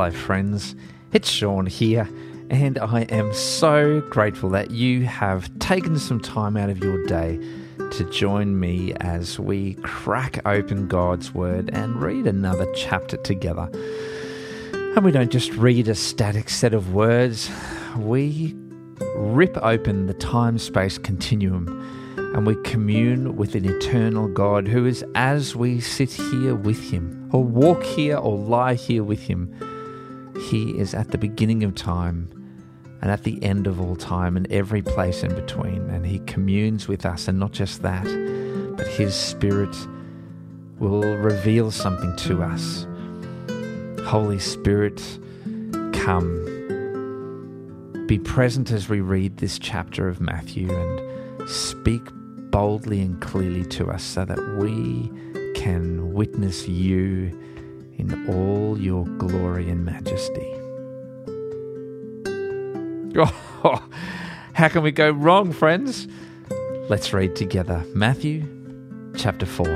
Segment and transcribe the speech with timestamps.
[0.00, 0.74] Hello, friends.
[1.12, 2.08] It's Sean here,
[2.48, 7.38] and I am so grateful that you have taken some time out of your day
[7.90, 13.68] to join me as we crack open God's Word and read another chapter together.
[14.72, 17.50] And we don't just read a static set of words,
[17.98, 18.56] we
[19.16, 21.68] rip open the time space continuum
[22.16, 27.28] and we commune with an eternal God who is as we sit here with Him,
[27.34, 29.54] or walk here, or lie here with Him
[30.40, 32.40] he is at the beginning of time
[33.02, 35.88] and at the end of all time and every place in between.
[35.90, 37.28] And He communes with us.
[37.28, 38.04] And not just that,
[38.76, 39.74] but His Spirit
[40.78, 42.86] will reveal something to us.
[44.06, 45.02] Holy Spirit,
[45.92, 46.46] come.
[48.06, 52.02] Be present as we read this chapter of Matthew and speak
[52.50, 55.10] boldly and clearly to us so that we
[55.54, 57.30] can witness you
[58.00, 60.56] in all your glory and majesty.
[63.62, 63.86] Oh,
[64.54, 66.08] how can we go wrong, friends?
[66.88, 68.42] Let's read together Matthew
[69.18, 69.66] chapter 4.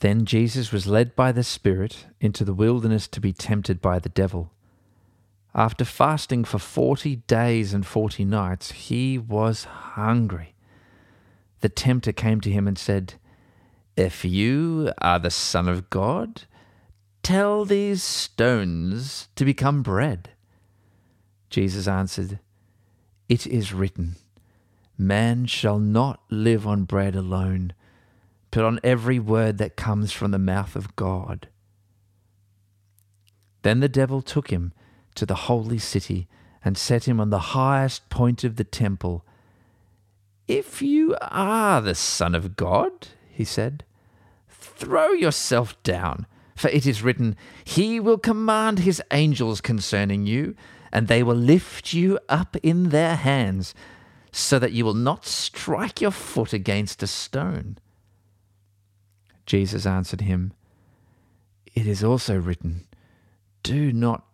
[0.00, 4.08] Then Jesus was led by the Spirit into the wilderness to be tempted by the
[4.08, 4.53] devil.
[5.54, 10.54] After fasting for 40 days and 40 nights, he was hungry.
[11.60, 13.14] The tempter came to him and said,
[13.96, 16.42] If you are the Son of God,
[17.22, 20.30] tell these stones to become bread.
[21.50, 22.40] Jesus answered,
[23.28, 24.16] It is written,
[24.98, 27.74] Man shall not live on bread alone,
[28.50, 31.46] but on every word that comes from the mouth of God.
[33.62, 34.72] Then the devil took him
[35.14, 36.28] to the holy city
[36.64, 39.24] and set him on the highest point of the temple.
[40.48, 43.84] If you are the Son of God, he said,
[44.48, 46.26] throw yourself down,
[46.56, 50.56] for it is written, He will command His angels concerning you,
[50.92, 53.74] and they will lift you up in their hands,
[54.32, 57.78] so that you will not strike your foot against a stone.
[59.46, 60.52] Jesus answered him,
[61.74, 62.86] It is also written,
[63.62, 64.33] Do not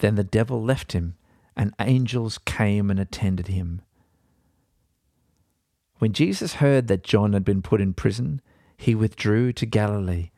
[0.00, 1.14] Then the devil left him,
[1.56, 3.82] and angels came and attended him.
[5.98, 8.40] When Jesus heard that John had been put in prison,
[8.76, 10.30] he withdrew to Galilee.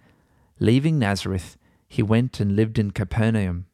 [0.59, 1.56] Leaving Nazareth,
[1.89, 3.67] he went and lived in Capernaum,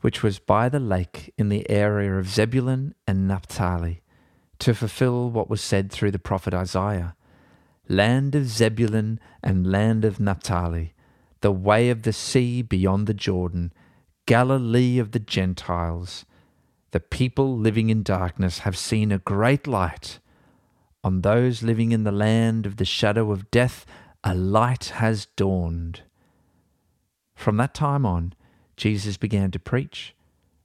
[0.00, 4.02] which was by the lake in the area of Zebulun and Naphtali,
[4.60, 7.16] to fulfill what was said through the prophet Isaiah
[7.88, 10.94] Land of Zebulun and land of Naphtali,
[11.40, 13.72] the way of the sea beyond the Jordan
[14.32, 16.24] Galilee of the Gentiles.
[16.92, 20.20] The people living in darkness have seen a great light.
[21.04, 23.84] On those living in the land of the shadow of death,
[24.24, 26.04] a light has dawned.
[27.34, 28.32] From that time on,
[28.78, 30.14] Jesus began to preach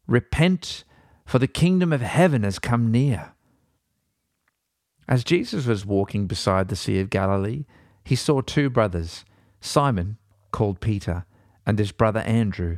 [0.07, 0.85] Repent,
[1.25, 3.34] for the kingdom of heaven has come near.
[5.09, 7.66] As Jesus was walking beside the Sea of Galilee,
[8.05, 9.25] he saw two brothers,
[9.59, 10.19] Simon,
[10.51, 11.25] called Peter,
[11.66, 12.78] and his brother Andrew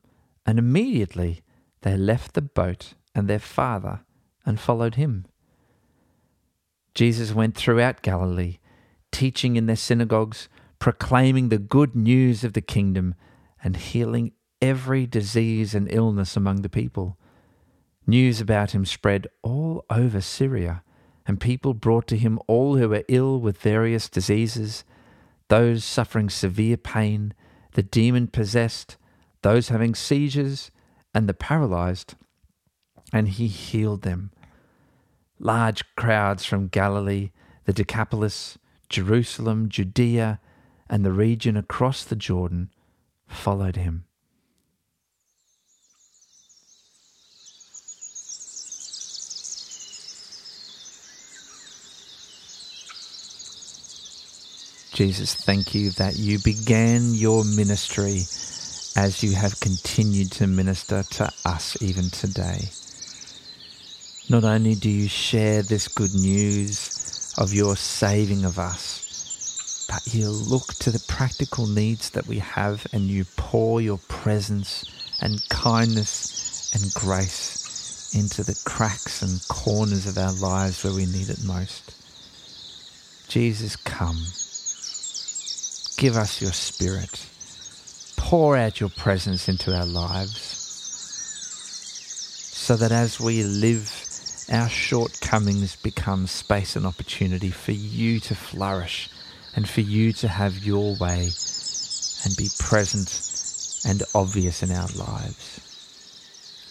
[0.45, 1.41] and immediately
[1.81, 4.01] they left the boat and their father
[4.45, 5.25] and followed him.
[6.93, 8.57] Jesus went throughout Galilee,
[9.11, 10.49] teaching in their synagogues,
[10.79, 13.15] proclaiming the good news of the kingdom,
[13.63, 17.17] and healing every disease and illness among the people.
[18.07, 20.83] News about him spread all over Syria,
[21.25, 24.83] and people brought to him all who were ill with various diseases,
[25.49, 27.33] those suffering severe pain,
[27.73, 28.97] the demon possessed
[29.41, 30.71] those having seizures,
[31.13, 32.15] and the paralyzed.
[33.13, 34.31] and he healed them.
[35.39, 37.31] Large crowds from Galilee,
[37.65, 38.57] the Decapolis,
[38.89, 40.39] Jerusalem, Judea,
[40.89, 42.69] and the region across the Jordan
[43.27, 44.05] followed him.
[54.93, 58.21] Jesus, thank you that you began your ministry
[58.95, 62.69] as you have continued to minister to us even today.
[64.29, 70.29] Not only do you share this good news of your saving of us, but you
[70.29, 74.85] look to the practical needs that we have and you pour your presence
[75.21, 81.29] and kindness and grace into the cracks and corners of our lives where we need
[81.29, 81.93] it most.
[83.27, 84.17] Jesus, come.
[85.97, 87.25] Give us your spirit.
[88.31, 90.39] Pour out your presence into our lives
[92.55, 93.91] so that as we live,
[94.49, 99.09] our shortcomings become space and opportunity for you to flourish
[99.53, 101.27] and for you to have your way
[102.23, 103.19] and be present
[103.85, 105.59] and obvious in our lives.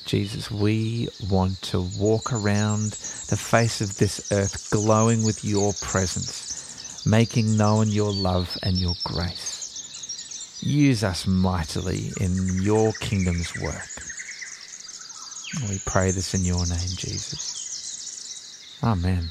[0.07, 2.93] Jesus, we want to walk around
[3.29, 8.95] the face of this earth glowing with your presence making known your love and your
[9.05, 9.60] grace.
[10.63, 13.89] Use us mightily in your kingdom's work.
[15.69, 18.79] We pray this in your name, Jesus.
[18.83, 19.31] Amen.